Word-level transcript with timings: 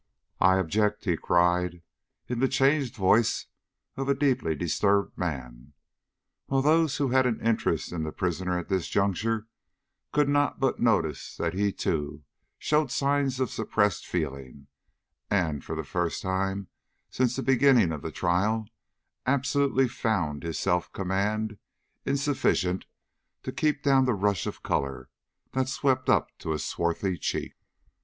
"I 0.39 0.55
object!" 0.57 1.05
he 1.05 1.15
cried, 1.15 1.83
in 2.27 2.39
the 2.39 2.47
changed 2.47 2.95
voice 2.95 3.45
of 3.95 4.09
a 4.09 4.15
deeply 4.15 4.55
disturbed 4.55 5.15
man, 5.15 5.73
while 6.47 6.63
those 6.63 6.97
who 6.97 7.09
had 7.09 7.27
an 7.27 7.39
interest 7.45 7.91
in 7.91 8.01
the 8.01 8.11
prisoner 8.11 8.57
at 8.57 8.67
this 8.67 8.87
juncture, 8.87 9.45
could 10.11 10.27
not 10.27 10.59
but 10.59 10.79
notice 10.79 11.35
that 11.37 11.53
he, 11.53 11.71
too, 11.71 12.23
showed 12.57 12.89
signs 12.89 13.39
of 13.39 13.51
suppressed 13.51 14.07
feeling, 14.07 14.65
and 15.29 15.63
for 15.63 15.75
the 15.75 15.83
first 15.83 16.23
time 16.23 16.69
since 17.11 17.35
the 17.35 17.43
beginning 17.43 17.91
of 17.91 18.01
the 18.01 18.09
trial, 18.11 18.65
absolutely 19.27 19.87
found 19.87 20.41
his 20.41 20.57
self 20.57 20.91
command 20.93 21.59
insufficient 22.07 22.87
to 23.43 23.51
keep 23.51 23.83
down 23.83 24.05
the 24.05 24.15
rush 24.15 24.47
of 24.47 24.63
color 24.63 25.11
that 25.51 25.69
swept 25.69 26.09
up 26.09 26.35
to 26.39 26.53
his 26.53 26.65
swarthy 26.65 27.19
cheek. 27.19 27.53